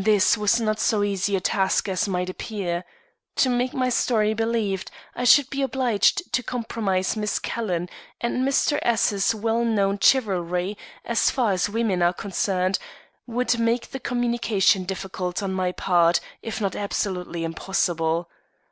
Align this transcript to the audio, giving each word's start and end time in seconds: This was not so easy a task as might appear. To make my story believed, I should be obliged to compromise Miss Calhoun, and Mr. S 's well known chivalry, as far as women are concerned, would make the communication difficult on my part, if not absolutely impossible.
This 0.00 0.38
was 0.38 0.60
not 0.60 0.78
so 0.78 1.02
easy 1.02 1.34
a 1.34 1.40
task 1.40 1.88
as 1.88 2.06
might 2.08 2.30
appear. 2.30 2.84
To 3.38 3.48
make 3.50 3.74
my 3.74 3.88
story 3.88 4.32
believed, 4.32 4.88
I 5.16 5.24
should 5.24 5.50
be 5.50 5.62
obliged 5.62 6.32
to 6.34 6.44
compromise 6.44 7.16
Miss 7.16 7.40
Calhoun, 7.40 7.88
and 8.20 8.46
Mr. 8.46 8.78
S 8.82 9.12
's 9.12 9.34
well 9.34 9.64
known 9.64 9.98
chivalry, 9.98 10.78
as 11.04 11.32
far 11.32 11.50
as 11.50 11.68
women 11.68 12.02
are 12.02 12.12
concerned, 12.14 12.78
would 13.26 13.58
make 13.58 13.90
the 13.90 13.98
communication 13.98 14.84
difficult 14.84 15.42
on 15.42 15.52
my 15.54 15.72
part, 15.72 16.20
if 16.40 16.60
not 16.60 16.76
absolutely 16.76 17.42
impossible. 17.42 18.28